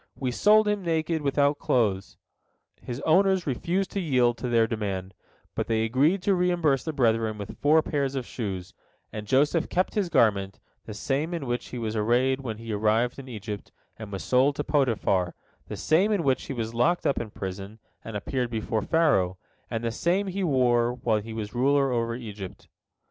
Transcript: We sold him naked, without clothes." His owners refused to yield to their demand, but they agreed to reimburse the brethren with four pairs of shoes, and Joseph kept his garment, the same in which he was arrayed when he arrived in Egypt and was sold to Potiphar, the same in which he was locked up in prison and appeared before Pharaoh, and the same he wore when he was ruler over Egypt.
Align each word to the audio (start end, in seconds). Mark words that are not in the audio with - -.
We 0.15 0.31
sold 0.31 0.67
him 0.67 0.81
naked, 0.81 1.21
without 1.21 1.59
clothes." 1.59 2.17
His 2.81 3.01
owners 3.01 3.45
refused 3.45 3.91
to 3.91 3.99
yield 3.99 4.35
to 4.39 4.49
their 4.49 4.65
demand, 4.65 5.13
but 5.53 5.67
they 5.67 5.83
agreed 5.85 6.23
to 6.23 6.33
reimburse 6.33 6.83
the 6.83 6.91
brethren 6.91 7.37
with 7.37 7.59
four 7.59 7.83
pairs 7.83 8.15
of 8.15 8.25
shoes, 8.25 8.73
and 9.13 9.27
Joseph 9.27 9.69
kept 9.69 9.93
his 9.93 10.09
garment, 10.09 10.59
the 10.87 10.95
same 10.95 11.35
in 11.35 11.45
which 11.45 11.67
he 11.67 11.77
was 11.77 11.95
arrayed 11.95 12.41
when 12.41 12.57
he 12.57 12.73
arrived 12.73 13.19
in 13.19 13.27
Egypt 13.29 13.71
and 13.95 14.11
was 14.11 14.23
sold 14.23 14.55
to 14.55 14.63
Potiphar, 14.63 15.35
the 15.67 15.77
same 15.77 16.11
in 16.11 16.23
which 16.23 16.45
he 16.45 16.53
was 16.53 16.73
locked 16.73 17.05
up 17.05 17.19
in 17.21 17.29
prison 17.29 17.77
and 18.03 18.17
appeared 18.17 18.49
before 18.49 18.81
Pharaoh, 18.81 19.37
and 19.69 19.83
the 19.83 19.91
same 19.91 20.25
he 20.25 20.43
wore 20.43 20.93
when 20.95 21.21
he 21.21 21.33
was 21.33 21.53
ruler 21.53 21.91
over 21.91 22.15
Egypt. 22.15 22.67